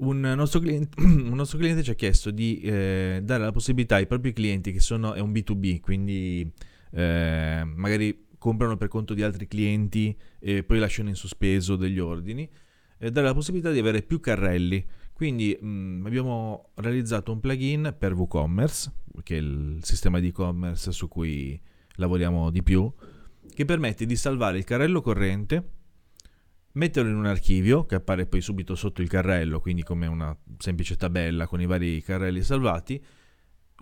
Un 0.00 0.20
nostro, 0.20 0.60
cliente, 0.60 1.00
un 1.02 1.34
nostro 1.34 1.58
cliente 1.58 1.82
ci 1.82 1.90
ha 1.90 1.94
chiesto 1.94 2.30
di 2.30 2.60
eh, 2.60 3.20
dare 3.22 3.42
la 3.42 3.52
possibilità 3.52 3.96
ai 3.96 4.06
propri 4.06 4.32
clienti 4.32 4.72
che 4.72 4.80
sono, 4.80 5.12
è 5.12 5.20
un 5.20 5.30
B2B, 5.30 5.80
quindi 5.80 6.50
eh, 6.92 7.62
magari 7.64 8.28
comprano 8.38 8.78
per 8.78 8.88
conto 8.88 9.12
di 9.12 9.22
altri 9.22 9.46
clienti 9.46 10.16
e 10.38 10.64
poi 10.64 10.78
lasciano 10.78 11.10
in 11.10 11.14
sospeso 11.14 11.76
degli 11.76 11.98
ordini, 11.98 12.48
e 12.96 13.10
dare 13.10 13.26
la 13.26 13.34
possibilità 13.34 13.70
di 13.70 13.78
avere 13.78 14.00
più 14.02 14.20
carrelli. 14.20 14.82
Quindi 15.12 15.54
mh, 15.60 16.04
abbiamo 16.06 16.70
realizzato 16.76 17.30
un 17.30 17.40
plugin 17.40 17.94
per 17.98 18.14
WooCommerce, 18.14 18.92
che 19.22 19.36
è 19.36 19.40
il 19.40 19.80
sistema 19.82 20.18
di 20.18 20.28
e-commerce 20.28 20.92
su 20.92 21.08
cui 21.08 21.60
lavoriamo 21.96 22.48
di 22.48 22.62
più, 22.62 22.90
che 23.52 23.64
permette 23.66 24.06
di 24.06 24.16
salvare 24.16 24.56
il 24.56 24.64
carrello 24.64 25.02
corrente, 25.02 25.62
metterlo 26.72 27.10
in 27.10 27.16
un 27.16 27.26
archivio 27.26 27.84
che 27.84 27.96
appare 27.96 28.26
poi 28.26 28.40
subito 28.40 28.74
sotto 28.74 29.02
il 29.02 29.08
carrello, 29.08 29.60
quindi 29.60 29.82
come 29.82 30.06
una 30.06 30.36
semplice 30.58 30.96
tabella 30.96 31.46
con 31.46 31.60
i 31.60 31.66
vari 31.66 32.02
carrelli 32.02 32.42
salvati, 32.42 33.02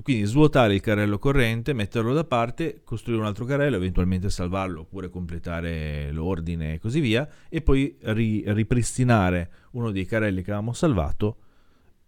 quindi 0.00 0.25
svuotare 0.25 0.75
il 0.75 0.80
carrello 0.80 1.18
corrente, 1.18 1.73
metterlo 1.73 2.14
da 2.14 2.25
parte, 2.25 2.83
costruire 2.85 3.21
un 3.21 3.26
altro 3.26 3.45
carrello, 3.45 3.76
eventualmente 3.76 4.30
salvarlo 4.30 4.83
oppure 4.83 5.11
completare 5.11 6.12
l'ordine 6.12 6.75
e 6.75 6.78
così 6.78 7.00
via, 7.00 7.28
e 7.49 7.62
poi 7.62 7.97
ri- 8.00 8.45
ripristinare 8.47 9.50
uno 9.73 9.90
dei 9.90 10.07
carrelli 10.07 10.42
che 10.42 10.52
avevamo 10.52 10.73
salvato 10.73 11.38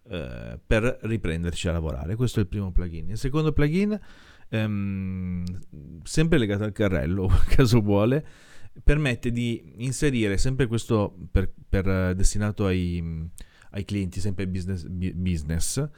eh, 0.08 0.58
per 0.64 0.98
riprenderci 1.02 1.68
a 1.68 1.72
lavorare. 1.72 2.14
Questo 2.14 2.38
è 2.38 2.42
il 2.42 2.48
primo 2.48 2.70
plugin. 2.70 3.10
Il 3.10 3.18
secondo 3.18 3.52
plugin, 3.52 3.98
ehm, 4.48 5.44
sempre 6.04 6.38
legato 6.38 6.62
al 6.62 6.72
carrello, 6.72 7.28
caso 7.50 7.80
vuole, 7.80 8.24
permette 8.82 9.30
di 9.30 9.74
inserire 9.78 10.38
sempre 10.38 10.66
questo 10.66 11.16
per, 11.30 11.52
per 11.68 12.14
destinato 12.14 12.66
ai, 12.66 13.28
ai 13.70 13.84
clienti, 13.84 14.20
sempre 14.20 14.46
business, 14.46 14.86
business 14.86 15.88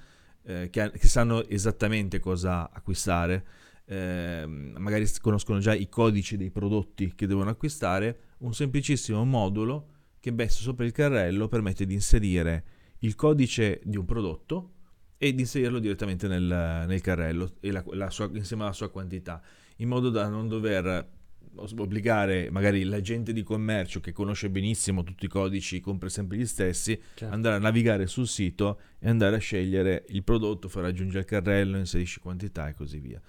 eh, 0.45 0.71
che, 0.71 0.91
che, 0.91 1.09
sanno 1.09 1.47
esattamente 1.47 2.19
cosa 2.19 2.71
acquistare, 2.71 3.47
eh, 3.85 4.45
magari 4.47 5.09
conoscono 5.21 5.59
già 5.59 5.75
i 5.75 5.89
codici 5.89 6.37
dei 6.37 6.51
prodotti 6.51 7.15
che 7.15 7.27
devono 7.27 7.51
acquistare, 7.51 8.19
un 8.39 8.53
semplicissimo 8.55 9.25
modulo 9.25 9.89
che 10.19 10.31
messo 10.31 10.63
sopra 10.63 10.85
il 10.85 10.93
carrello 10.93 11.49
permette 11.49 11.85
di 11.85 11.95
inserire 11.95 12.65
il 13.01 13.15
codice 13.15 13.81
di 13.85 13.97
un 13.97 14.05
prodotto 14.05 14.71
e 15.17 15.35
di 15.35 15.43
inserirlo 15.43 15.79
direttamente 15.79 16.27
nel, 16.29 16.85
nel 16.87 17.01
carrello 17.01 17.55
la, 17.61 17.85
la 17.91 18.11
sua, 18.11 18.29
insieme 18.33 18.65
alla 18.65 18.73
sua 18.73 18.91
quantità, 18.91 19.41
in 19.77 19.89
modo 19.89 20.11
da 20.11 20.29
non 20.29 20.49
dover 20.49 21.09
obbligare 21.55 22.51
magari 22.51 22.85
l'agente 22.85 23.33
di 23.33 23.43
commercio 23.43 24.01
che 24.01 24.13
conosce 24.13 24.51
benissimo 24.51 25.03
tutti 25.03 25.27
i 25.27 25.29
codici, 25.29 25.81
compra 25.81 26.09
sempre 26.09 26.37
gli 26.37 26.47
stessi, 26.47 27.01
certo. 27.15 27.35
andare 27.35 27.57
a 27.57 27.59
navigare 27.59 28.07
sul 28.07 28.27
sito 28.27 28.81
e 28.99 29.09
andare 29.09 29.37
a 29.37 29.39
scegliere 29.39 30.05
il 30.09 30.23
prodotto, 30.23 30.69
far 30.69 30.83
raggiungere 30.83 31.21
il 31.21 31.27
carrello, 31.27 31.77
inserisci 31.79 32.21
quantità 32.21 32.69
e 32.69 32.75
così 32.75 32.99
via. 32.99 33.21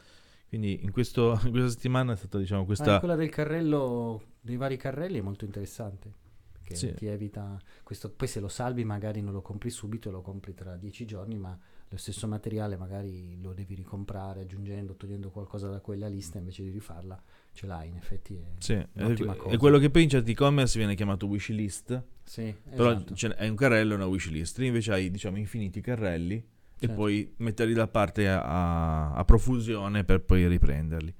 Quindi 0.48 0.84
in, 0.84 0.92
questo, 0.92 1.40
in 1.46 1.52
questa 1.52 1.70
settimana 1.70 2.14
è 2.14 2.16
stata 2.16 2.38
diciamo 2.38 2.66
questa... 2.66 2.96
Ah, 2.96 3.00
quella 3.00 3.16
del 3.16 3.30
carrello, 3.30 4.22
dei 4.40 4.56
vari 4.56 4.78
carrelli 4.78 5.18
è 5.18 5.22
molto 5.22 5.46
interessante. 5.46 6.22
Perché 6.52 6.76
sì. 6.76 6.94
ti 6.94 7.08
evita 7.08 7.60
questo, 7.82 8.10
poi 8.12 8.28
se 8.28 8.40
lo 8.40 8.48
salvi 8.48 8.86
magari 8.86 9.22
non 9.22 9.34
lo 9.34 9.42
compri 9.42 9.70
subito, 9.70 10.12
lo 10.12 10.22
compri 10.22 10.54
tra 10.54 10.78
dieci 10.78 11.06
giorni, 11.06 11.38
ma 11.38 11.58
lo 11.90 11.98
stesso 11.98 12.28
materiale 12.28 12.78
magari 12.78 13.40
lo 13.42 13.54
devi 13.54 13.76
ricomprare 13.76 14.42
aggiungendo, 14.42 14.96
togliendo 14.96 15.30
qualcosa 15.30 15.70
da 15.70 15.80
quella 15.80 16.08
lista 16.08 16.38
invece 16.38 16.64
di 16.64 16.70
rifarla 16.70 17.22
ce 17.54 17.68
l'hai 17.68 17.88
in 17.88 17.96
effetti 17.96 18.36
è 18.36 18.44
sì, 18.58 18.74
è, 18.74 19.58
quello 19.58 19.78
che 19.78 19.90
poi 19.90 20.04
in 20.04 20.10
certi 20.10 20.32
e-commerce 20.32 20.78
viene 20.78 20.96
chiamato 20.96 21.28
wishlist 21.28 22.04
sì, 22.24 22.54
però 22.70 22.92
esatto. 22.92 23.36
è 23.36 23.48
un 23.48 23.56
carrello 23.56 23.94
e 23.94 23.96
una 23.96 24.08
wishlist 24.08 24.60
invece 24.60 24.92
hai 24.92 25.12
diciamo 25.12 25.38
infiniti 25.38 25.80
carrelli 25.80 26.44
certo. 26.80 26.86
e 26.86 26.96
puoi 26.96 27.34
metterli 27.38 27.74
da 27.74 27.88
parte 27.88 28.28
a, 28.28 29.14
a, 29.14 29.24
profusione 29.24 30.04
per 30.04 30.22
poi 30.22 30.48
riprenderli 30.48 31.14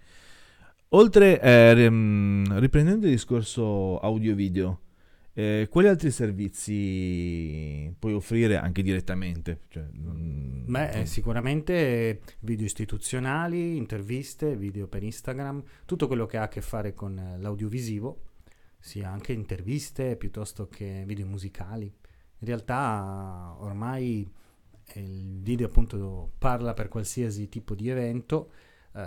oltre 0.90 1.40
eh, 1.40 1.74
riprendendo 1.74 3.06
il 3.06 3.12
discorso 3.12 4.00
audio 4.00 4.34
video 4.34 4.80
eh, 5.36 5.68
quali 5.70 5.88
altri 5.88 6.12
servizi 6.12 7.92
puoi 7.98 8.14
offrire 8.14 8.58
anche 8.58 8.84
direttamente? 8.84 9.62
Cioè, 9.70 9.88
non, 9.94 10.64
Beh, 10.68 10.96
non... 10.96 11.06
sicuramente 11.08 12.22
video 12.42 12.66
istituzionali, 12.66 13.76
interviste, 13.76 14.56
video 14.56 14.88
per 14.88 15.02
Instagram, 15.02 15.64
tutto 15.86 16.06
quello 16.06 16.28
che 16.28 16.38
ha 16.38 16.44
a 16.44 16.48
che 16.48 16.62
fare 16.62 16.94
con 16.94 17.38
l'audiovisivo, 17.40 18.22
sia 18.80 19.10
anche 19.10 19.34
interviste 19.34 20.18
piuttosto 20.18 20.68
che 20.68 21.04
video 21.08 21.26
musicali. 21.26 21.86
In 21.86 22.48
realtà 22.48 23.56
ormai 23.58 24.30
il 24.96 25.40
video 25.42 25.66
appunto 25.66 26.34
parla 26.38 26.74
per 26.74 26.90
qualsiasi 26.90 27.50
tipo 27.50 27.74
di 27.74 27.90
evento, 27.90 28.52
eh, 28.94 29.02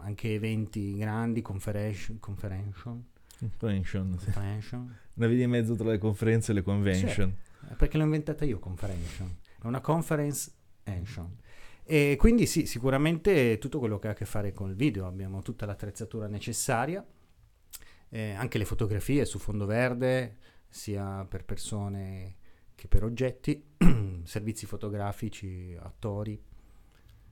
anche 0.00 0.34
eventi 0.34 0.96
grandi, 0.96 1.40
conference, 1.40 2.16
conference 2.20 3.09
Convention. 3.58 4.18
Convention. 4.32 4.96
Una 5.14 5.26
via 5.26 5.36
di 5.36 5.46
mezzo 5.46 5.74
tra 5.74 5.90
le 5.90 5.98
conferenze 5.98 6.52
e 6.52 6.54
le 6.54 6.62
convention. 6.62 7.34
Sì, 7.66 7.74
perché 7.76 7.96
l'ho 7.96 8.04
inventata 8.04 8.44
io, 8.44 8.58
conferention. 8.58 9.36
È 9.60 9.66
una 9.66 9.80
conference 9.80 10.52
action. 10.84 11.36
E 11.84 12.16
quindi 12.18 12.46
sì, 12.46 12.66
sicuramente 12.66 13.58
tutto 13.58 13.78
quello 13.78 13.98
che 13.98 14.08
ha 14.08 14.10
a 14.12 14.14
che 14.14 14.24
fare 14.24 14.52
con 14.52 14.68
il 14.70 14.76
video, 14.76 15.06
abbiamo 15.06 15.42
tutta 15.42 15.66
l'attrezzatura 15.66 16.28
necessaria, 16.28 17.04
eh, 18.10 18.32
anche 18.32 18.58
le 18.58 18.64
fotografie 18.64 19.24
su 19.24 19.38
fondo 19.38 19.66
verde, 19.66 20.36
sia 20.68 21.24
per 21.28 21.44
persone 21.44 22.36
che 22.74 22.86
per 22.88 23.04
oggetti, 23.04 23.62
servizi 24.24 24.66
fotografici, 24.66 25.76
attori, 25.80 26.40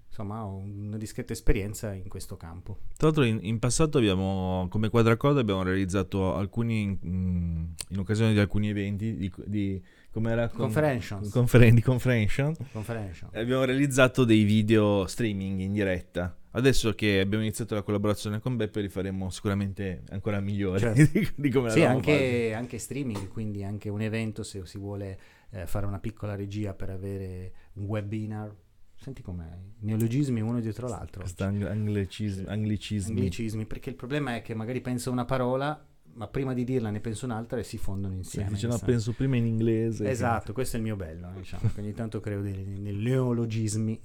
insomma 0.08 0.44
ho 0.44 0.56
una 0.56 0.96
discreta 0.96 1.32
esperienza 1.32 1.92
in 1.92 2.08
questo 2.08 2.36
campo. 2.36 2.78
Tra 2.96 3.08
l'altro 3.08 3.24
in, 3.24 3.38
in 3.42 3.58
passato 3.58 3.98
abbiamo, 3.98 4.66
come 4.68 4.88
Quadracode, 4.88 5.40
abbiamo 5.40 5.62
realizzato 5.62 6.34
alcuni, 6.34 6.82
in, 6.82 7.68
in 7.88 7.98
occasione 7.98 8.32
di 8.32 8.38
alcuni 8.38 8.68
eventi, 8.68 9.16
di, 9.16 9.32
di 9.44 9.82
come 10.10 10.32
era? 10.32 10.48
Conferentions. 10.48 11.30
Conferen- 11.30 11.74
di 11.74 11.82
conferention. 11.82 12.54
Conferention. 12.72 13.30
Abbiamo 13.34 13.64
realizzato 13.64 14.24
dei 14.24 14.42
video 14.42 15.06
streaming 15.06 15.60
in 15.60 15.72
diretta. 15.72 16.36
Adesso 16.50 16.94
che 16.94 17.20
abbiamo 17.20 17.44
iniziato 17.44 17.74
la 17.74 17.82
collaborazione 17.82 18.40
con 18.40 18.56
Beppe 18.56 18.80
li 18.80 18.88
faremo 18.88 19.30
sicuramente 19.30 20.02
ancora 20.08 20.40
migliori 20.40 20.80
certo. 20.80 21.02
di, 21.12 21.28
di, 21.36 21.50
come 21.50 21.70
Sì, 21.70 21.84
anche, 21.84 22.52
anche, 22.54 22.78
streaming, 22.78 23.28
quindi 23.28 23.62
anche 23.62 23.90
un 23.90 24.00
evento 24.00 24.42
se 24.42 24.64
si 24.64 24.78
vuole 24.78 25.18
eh, 25.50 25.66
fare 25.66 25.86
una 25.86 26.00
piccola 26.00 26.34
regia 26.34 26.72
per 26.72 26.90
avere 26.90 27.52
un 27.74 27.84
webinar 27.84 28.52
Senti 29.00 29.22
com'è, 29.22 29.46
neologismi 29.78 30.40
uno 30.40 30.60
dietro 30.60 30.88
l'altro. 30.88 31.24
Anglicismi, 31.38 32.46
anglicismi. 32.48 33.20
anglicismi. 33.20 33.64
perché 33.64 33.90
il 33.90 33.96
problema 33.96 34.34
è 34.34 34.42
che 34.42 34.54
magari 34.54 34.80
penso 34.80 35.12
una 35.12 35.24
parola, 35.24 35.86
ma 36.14 36.26
prima 36.26 36.52
di 36.52 36.64
dirla 36.64 36.90
ne 36.90 36.98
penso 36.98 37.24
un'altra 37.24 37.60
e 37.60 37.62
si 37.62 37.78
fondono 37.78 38.14
insieme. 38.14 38.56
Sì, 38.56 38.66
no, 38.66 38.76
penso 38.78 39.12
prima 39.12 39.36
in 39.36 39.46
inglese. 39.46 40.10
Esatto, 40.10 40.52
questo 40.52 40.76
è 40.76 40.78
il 40.80 40.84
mio 40.84 40.96
bello, 40.96 41.30
diciamo. 41.36 41.70
ogni 41.78 41.94
tanto 41.94 42.18
creo 42.18 42.42
dei, 42.42 42.52
dei 42.52 42.92
neologismi. 42.92 44.00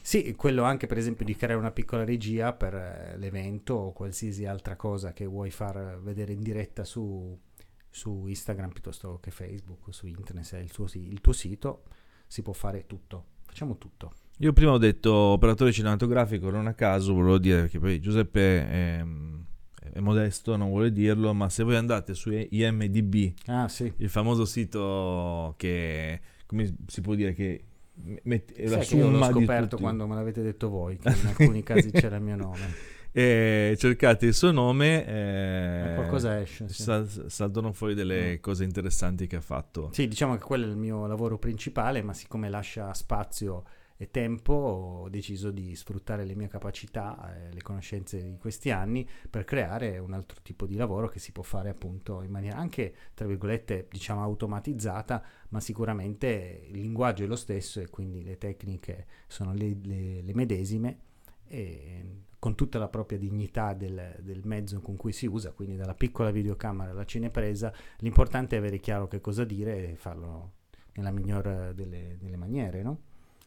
Sì, 0.00 0.36
quello 0.36 0.62
anche 0.62 0.86
per 0.86 0.98
esempio 0.98 1.24
di 1.24 1.34
creare 1.34 1.58
una 1.58 1.72
piccola 1.72 2.04
regia 2.04 2.52
per 2.52 2.74
eh, 2.74 3.18
l'evento 3.18 3.74
o 3.74 3.92
qualsiasi 3.92 4.46
altra 4.46 4.76
cosa 4.76 5.12
che 5.12 5.26
vuoi 5.26 5.50
far 5.50 5.98
vedere 6.00 6.32
in 6.32 6.42
diretta 6.42 6.84
su, 6.84 7.36
su 7.90 8.24
Instagram 8.28 8.70
piuttosto 8.70 9.18
che 9.20 9.32
Facebook, 9.32 9.92
su 9.92 10.06
internet, 10.06 10.44
se 10.44 10.58
è 10.58 10.60
il, 10.60 10.70
il 11.10 11.20
tuo 11.20 11.32
sito, 11.32 11.82
si 12.28 12.42
può 12.42 12.52
fare 12.52 12.86
tutto 12.86 13.34
facciamo 13.56 13.78
tutto. 13.78 14.12
Io 14.40 14.52
prima 14.52 14.72
ho 14.72 14.78
detto 14.78 15.14
operatore 15.14 15.72
cinematografico, 15.72 16.50
non 16.50 16.66
a 16.66 16.74
caso 16.74 17.14
volevo 17.14 17.38
dire 17.38 17.68
che 17.68 17.78
poi 17.78 17.98
Giuseppe 18.00 18.68
è, 18.68 19.04
è 19.94 20.00
modesto, 20.00 20.56
non 20.56 20.68
vuole 20.68 20.92
dirlo, 20.92 21.32
ma 21.32 21.48
se 21.48 21.62
voi 21.62 21.76
andate 21.76 22.12
su 22.12 22.30
IMDB, 22.30 23.32
ah, 23.46 23.66
sì. 23.66 23.90
il 23.96 24.10
famoso 24.10 24.44
sito 24.44 25.54
che, 25.56 26.20
come 26.44 26.70
si 26.86 27.00
può 27.00 27.14
dire, 27.14 27.32
che 27.32 27.64
mette 28.24 28.52
è 28.52 28.68
la 28.68 28.82
Sai 28.82 29.00
somma 29.00 29.30
l'ho 29.30 29.40
scoperto 29.40 29.78
quando 29.78 30.06
me 30.06 30.16
l'avete 30.16 30.42
detto 30.42 30.68
voi, 30.68 30.98
che 30.98 31.08
in 31.08 31.26
alcuni 31.26 31.62
casi 31.62 31.90
c'era 31.90 32.16
il 32.16 32.22
mio 32.22 32.36
nome. 32.36 32.94
E 33.18 33.76
cercate 33.78 34.26
il 34.26 34.34
suo 34.34 34.50
nome 34.50 35.06
eh, 35.06 35.94
qualcosa 35.94 36.38
esce 36.38 36.68
sì. 36.68 36.82
sal- 36.82 37.24
saltano 37.28 37.72
fuori 37.72 37.94
delle 37.94 38.34
mm. 38.34 38.40
cose 38.42 38.62
interessanti 38.62 39.26
che 39.26 39.36
ha 39.36 39.40
fatto 39.40 39.88
sì 39.94 40.06
diciamo 40.06 40.36
che 40.36 40.44
quello 40.44 40.66
è 40.66 40.68
il 40.68 40.76
mio 40.76 41.06
lavoro 41.06 41.38
principale 41.38 42.02
ma 42.02 42.12
siccome 42.12 42.50
lascia 42.50 42.92
spazio 42.92 43.64
e 43.96 44.10
tempo 44.10 44.52
ho 44.52 45.08
deciso 45.08 45.50
di 45.50 45.74
sfruttare 45.74 46.26
le 46.26 46.34
mie 46.34 46.48
capacità 46.48 47.34
e 47.34 47.54
le 47.54 47.62
conoscenze 47.62 48.22
di 48.22 48.36
questi 48.36 48.70
anni 48.70 49.08
per 49.30 49.44
creare 49.44 49.96
un 49.96 50.12
altro 50.12 50.42
tipo 50.42 50.66
di 50.66 50.76
lavoro 50.76 51.08
che 51.08 51.18
si 51.18 51.32
può 51.32 51.42
fare 51.42 51.70
appunto 51.70 52.20
in 52.20 52.30
maniera 52.30 52.58
anche 52.58 52.94
tra 53.14 53.26
virgolette 53.26 53.86
diciamo 53.90 54.20
automatizzata 54.20 55.24
ma 55.48 55.60
sicuramente 55.60 56.66
il 56.68 56.80
linguaggio 56.80 57.24
è 57.24 57.26
lo 57.26 57.36
stesso 57.36 57.80
e 57.80 57.88
quindi 57.88 58.22
le 58.22 58.36
tecniche 58.36 59.06
sono 59.26 59.54
le, 59.54 59.74
le, 59.82 60.20
le 60.20 60.34
medesime 60.34 60.98
con 62.38 62.54
tutta 62.54 62.78
la 62.78 62.88
propria 62.88 63.18
dignità 63.18 63.74
del, 63.74 64.16
del, 64.20 64.42
mezzo 64.44 64.80
con 64.80 64.96
cui 64.96 65.12
si 65.12 65.26
usa, 65.26 65.52
quindi 65.52 65.76
dalla 65.76 65.94
piccola 65.94 66.30
videocamera 66.30 66.90
alla 66.90 67.04
cinepresa, 67.04 67.72
l'importante 67.98 68.56
è 68.56 68.58
avere 68.58 68.78
chiaro 68.78 69.08
che 69.08 69.20
cosa 69.20 69.44
dire 69.44 69.90
e 69.90 69.96
farlo 69.96 70.52
nella 70.94 71.10
migliore 71.10 71.72
delle, 71.74 72.16
delle 72.20 72.36
maniere, 72.36 72.82
no? 72.82 73.00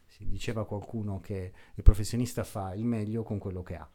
Si 0.06 0.26
diceva 0.28 0.66
qualcuno 0.66 1.20
che 1.20 1.52
il 1.74 1.82
professionista 1.82 2.44
fa 2.44 2.74
il 2.74 2.84
meglio 2.84 3.22
con 3.22 3.38
quello 3.38 3.62
che 3.62 3.76
ha. 3.76 3.88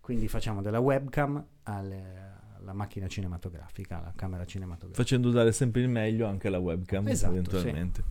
Quindi 0.00 0.28
facciamo 0.28 0.60
dalla 0.60 0.80
webcam 0.80 1.44
al, 1.62 2.38
la 2.62 2.72
macchina 2.72 3.06
cinematografica, 3.06 4.00
la 4.00 4.12
camera 4.14 4.44
cinematografica. 4.44 5.02
Facendo 5.02 5.30
dare 5.30 5.52
sempre 5.52 5.80
il 5.80 5.88
meglio 5.88 6.26
anche 6.26 6.48
alla 6.48 6.58
webcam, 6.58 7.06
Esatto, 7.08 7.32
eventualmente. 7.32 8.02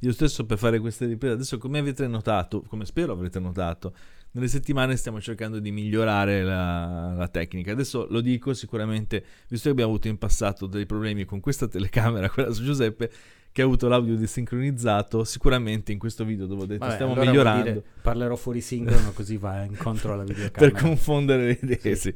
Io 0.00 0.12
stesso 0.12 0.46
per 0.46 0.58
fare 0.58 0.78
queste 0.78 1.06
riprese, 1.06 1.34
adesso 1.34 1.58
come 1.58 1.78
avete 1.78 2.06
notato, 2.06 2.62
come 2.62 2.84
spero 2.84 3.12
avrete 3.12 3.40
notato, 3.40 3.94
nelle 4.32 4.48
settimane 4.48 4.96
stiamo 4.96 5.20
cercando 5.20 5.58
di 5.58 5.70
migliorare 5.72 6.42
la, 6.42 7.14
la 7.16 7.28
tecnica. 7.28 7.72
Adesso 7.72 8.06
lo 8.10 8.20
dico 8.20 8.54
sicuramente, 8.54 9.24
visto 9.48 9.64
che 9.66 9.70
abbiamo 9.70 9.90
avuto 9.90 10.08
in 10.08 10.18
passato 10.18 10.66
dei 10.66 10.86
problemi 10.86 11.24
con 11.24 11.40
questa 11.40 11.66
telecamera, 11.66 12.28
quella 12.30 12.52
su 12.52 12.62
Giuseppe, 12.62 13.10
che 13.50 13.62
ha 13.62 13.64
avuto 13.64 13.88
l'audio 13.88 14.16
desincronizzato, 14.16 15.24
sicuramente 15.24 15.90
in 15.90 15.98
questo 15.98 16.24
video 16.24 16.46
dove 16.46 16.62
ho 16.62 16.66
detto 16.66 16.80
Vabbè, 16.80 16.92
stiamo 16.94 17.12
allora 17.14 17.30
migliorando. 17.30 17.62
dire, 17.64 17.82
parlerò 18.02 18.36
fuori 18.36 18.60
sincrono 18.60 19.10
così 19.12 19.36
va 19.36 19.64
incontro 19.64 20.12
alla 20.12 20.22
per 20.24 20.34
videocamera. 20.34 20.80
confondere 20.80 21.44
le 21.46 21.58
idee, 21.60 21.96
sì. 21.96 22.14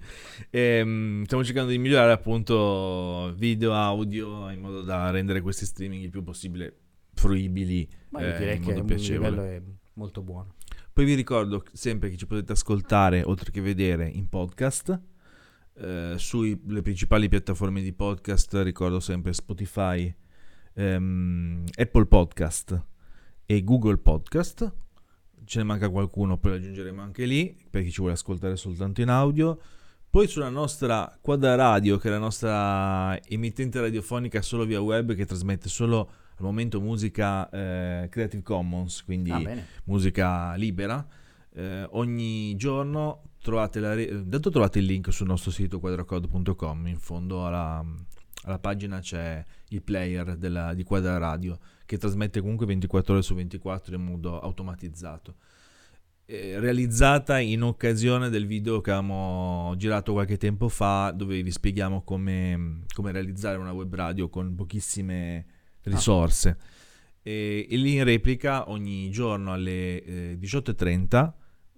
Ehm, 0.50 1.24
stiamo 1.24 1.42
cercando 1.42 1.70
di 1.70 1.78
migliorare 1.78 2.12
appunto 2.12 3.32
video, 3.34 3.74
audio, 3.74 4.50
in 4.50 4.60
modo 4.60 4.82
da 4.82 5.10
rendere 5.10 5.40
questi 5.40 5.64
streaming 5.64 6.04
il 6.04 6.10
più 6.10 6.22
possibile 6.22 6.76
fruibili 7.22 7.88
Ma 8.10 8.20
io 8.20 8.34
eh, 8.34 8.38
direi 8.38 8.56
in 8.56 8.62
che 8.64 8.72
il 8.72 8.84
piacevole. 8.84 9.30
livello 9.30 9.48
è 9.48 9.62
molto 9.94 10.22
buono. 10.22 10.54
Poi 10.92 11.04
vi 11.04 11.14
ricordo 11.14 11.64
sempre 11.72 12.10
che 12.10 12.16
ci 12.16 12.26
potete 12.26 12.52
ascoltare, 12.52 13.22
oltre 13.22 13.50
che 13.50 13.60
vedere, 13.60 14.08
in 14.08 14.28
podcast. 14.28 15.00
Eh, 15.74 16.14
sulle 16.16 16.82
principali 16.82 17.28
piattaforme 17.28 17.80
di 17.80 17.94
podcast 17.94 18.54
ricordo 18.62 19.00
sempre 19.00 19.32
Spotify, 19.32 20.14
ehm, 20.74 21.64
Apple 21.76 22.06
Podcast 22.06 22.84
e 23.46 23.64
Google 23.64 23.98
Podcast. 23.98 24.72
Ce 25.44 25.58
ne 25.58 25.64
manca 25.64 25.88
qualcuno, 25.88 26.36
poi 26.38 26.52
lo 26.52 26.56
aggiungeremo 26.58 27.00
anche 27.00 27.24
lì 27.24 27.56
per 27.70 27.82
chi 27.82 27.90
ci 27.90 27.98
vuole 27.98 28.12
ascoltare 28.12 28.56
soltanto 28.56 29.00
in 29.00 29.08
audio. 29.08 29.58
Poi 30.10 30.26
sulla 30.26 30.50
nostra 30.50 31.18
Quadra 31.22 31.54
Radio, 31.54 31.96
che 31.96 32.08
è 32.08 32.10
la 32.10 32.18
nostra 32.18 33.18
emittente 33.22 33.80
radiofonica 33.80 34.42
solo 34.42 34.66
via 34.66 34.80
web, 34.82 35.14
che 35.14 35.24
trasmette 35.24 35.70
solo 35.70 36.10
al 36.42 36.48
momento 36.48 36.80
musica 36.80 37.48
eh, 37.50 38.08
Creative 38.10 38.42
Commons, 38.42 39.02
quindi 39.04 39.30
Ah, 39.30 39.42
musica 39.84 40.54
libera. 40.54 41.06
Eh, 41.54 41.86
ogni 41.90 42.54
giorno 42.56 43.22
trovate, 43.40 43.80
la 43.80 43.94
re- 43.94 44.04
intanto 44.04 44.50
trovate 44.50 44.78
il 44.78 44.86
link 44.86 45.12
sul 45.12 45.26
nostro 45.26 45.50
sito 45.50 45.78
quadracode.com. 45.80 46.86
In 46.86 46.98
fondo 46.98 47.46
alla, 47.46 47.84
alla 48.44 48.58
pagina 48.58 49.00
c'è 49.00 49.44
il 49.68 49.82
player 49.82 50.36
della- 50.36 50.74
di 50.74 50.82
Quadra 50.82 51.18
Radio 51.18 51.58
che 51.86 51.98
trasmette 51.98 52.40
comunque 52.40 52.66
24 52.66 53.12
ore 53.14 53.22
su 53.22 53.34
24 53.34 53.94
in 53.94 54.02
modo 54.04 54.40
automatizzato. 54.40 55.34
Eh, 56.24 56.58
realizzata 56.60 57.38
in 57.40 57.62
occasione 57.62 58.30
del 58.30 58.46
video 58.46 58.80
che 58.80 58.90
avevamo 58.92 59.74
girato 59.76 60.12
qualche 60.12 60.38
tempo 60.38 60.68
fa, 60.68 61.10
dove 61.10 61.42
vi 61.42 61.50
spieghiamo 61.50 62.02
come, 62.02 62.84
come 62.94 63.12
realizzare 63.12 63.58
una 63.58 63.72
web 63.72 63.92
radio 63.94 64.28
con 64.30 64.54
pochissime 64.54 65.44
risorse. 65.84 66.56
E, 67.22 67.66
e 67.70 67.76
lì 67.76 67.94
in 67.96 68.04
replica 68.04 68.68
ogni 68.70 69.10
giorno 69.10 69.52
alle 69.52 70.02
eh, 70.02 70.38
18.30 70.40 71.32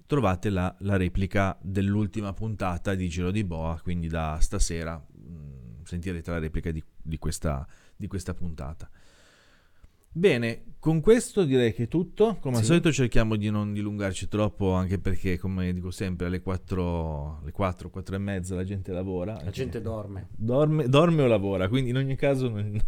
trovate 0.06 0.50
la, 0.50 0.74
la 0.80 0.96
replica 0.96 1.58
dell'ultima 1.62 2.32
puntata 2.32 2.94
di 2.94 3.08
Giro 3.08 3.30
di 3.30 3.44
Boa, 3.44 3.78
quindi 3.82 4.06
da 4.08 4.38
stasera 4.40 4.96
mh, 4.96 5.82
sentirete 5.84 6.30
la 6.30 6.38
replica 6.38 6.70
di, 6.70 6.82
di 7.02 7.18
questa, 7.18 7.66
di 7.96 8.06
questa 8.06 8.32
puntata. 8.34 8.88
Bene, 10.16 10.76
con 10.78 11.00
questo 11.00 11.44
direi 11.44 11.74
che 11.74 11.84
è 11.84 11.88
tutto. 11.88 12.36
Come 12.40 12.56
al 12.56 12.60
Sì. 12.62 12.68
solito 12.68 12.92
cerchiamo 12.92 13.34
di 13.34 13.50
non 13.50 13.72
dilungarci 13.72 14.28
troppo, 14.28 14.72
anche 14.72 15.00
perché, 15.00 15.38
come 15.38 15.72
dico 15.72 15.90
sempre, 15.90 16.26
alle 16.26 16.40
4, 16.40 17.40
alle 17.42 17.50
4, 17.50 17.90
4 17.90 18.14
e 18.14 18.18
mezza 18.18 18.54
la 18.54 18.62
gente 18.62 18.92
lavora. 18.92 19.40
La 19.42 19.50
gente 19.50 19.80
dorme. 19.80 20.28
dorme, 20.36 20.88
dorme 20.88 21.22
o 21.22 21.26
lavora, 21.26 21.68
quindi 21.68 21.90
in 21.90 21.96
ogni 21.96 22.14
caso 22.14 22.48
non- 22.48 22.80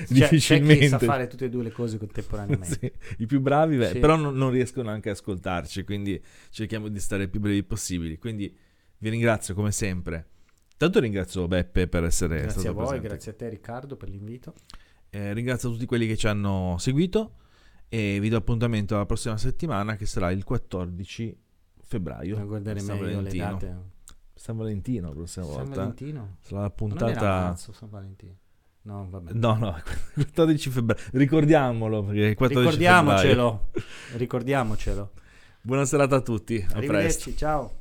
Cioè, 0.00 0.06
c'è 0.06 0.14
difficilmente... 0.14 0.78
chi 0.82 0.88
sa 0.88 0.98
fare 0.98 1.26
tutte 1.26 1.44
e 1.46 1.48
due 1.50 1.62
le 1.62 1.72
cose 1.72 1.98
contemporaneamente. 1.98 2.68
Sì, 3.16 3.22
I 3.22 3.26
più 3.26 3.40
bravi, 3.40 3.76
beh, 3.76 3.88
Sì. 3.92 3.98
però 3.98 4.16
non, 4.16 4.34
non 4.34 4.50
riescono 4.50 4.90
anche 4.90 5.08
a 5.08 5.12
ascoltarci, 5.12 5.84
quindi 5.84 6.22
cerchiamo 6.50 6.88
di 6.88 6.98
stare 7.00 7.24
il 7.24 7.30
più 7.30 7.40
brevi 7.40 7.62
possibili. 7.64 8.18
Quindi 8.18 8.54
vi 8.98 9.08
ringrazio 9.08 9.54
come 9.54 9.72
sempre. 9.72 10.26
Tanto 10.76 10.98
ringrazio 11.00 11.46
Beppe 11.46 11.88
per 11.88 12.04
essere 12.04 12.40
Grazie 12.42 12.60
stato 12.60 12.68
a 12.68 12.72
voi, 12.72 12.84
presente. 12.84 13.08
grazie 13.08 13.32
a 13.32 13.34
te 13.34 13.48
Riccardo 13.50 13.96
per 13.96 14.08
l'invito. 14.08 14.54
Eh, 15.10 15.32
ringrazio 15.34 15.70
tutti 15.70 15.84
quelli 15.86 16.06
che 16.06 16.16
ci 16.16 16.26
hanno 16.26 16.76
seguito 16.78 17.34
e 17.88 18.18
vi 18.20 18.28
do 18.28 18.36
appuntamento 18.36 18.94
alla 18.94 19.04
prossima 19.06 19.36
settimana 19.36 19.96
che 19.96 20.06
sarà 20.06 20.30
il 20.30 20.42
14 20.44 21.36
febbraio. 21.82 22.38
A 22.38 22.44
guardare 22.44 22.78
San 22.80 22.96
meglio 22.96 23.08
le 23.08 23.14
Valentino. 23.16 23.44
date. 23.44 23.76
San 24.34 24.56
Valentino 24.56 25.08
la 25.08 25.14
prossima 25.14 25.44
San 25.44 25.54
volta. 25.54 25.74
Valentino? 25.74 26.36
Sarà 26.40 26.60
la 26.62 26.72
Non 26.78 26.88
era 26.90 26.96
puntata... 27.04 27.20
marzo, 27.42 27.72
San 27.72 27.90
Valentino. 27.90 28.36
No, 28.82 29.06
vabbè. 29.10 29.32
No, 29.34 29.56
no, 29.56 29.76
14 30.14 30.70
febbraio. 30.70 31.02
Ricordiamolo 31.12 32.02
perché 32.04 32.20
il 32.20 32.34
14 32.36 32.76
febbraio. 32.76 33.00
Ricordiamocelo. 33.20 33.70
Ricordiamocelo. 34.16 35.10
Buona 35.62 35.84
serata 35.84 36.16
a 36.16 36.20
tutti. 36.20 36.54
A 36.56 36.58
presto. 36.58 36.76
Arrivederci, 36.76 37.36
ciao. 37.36 37.79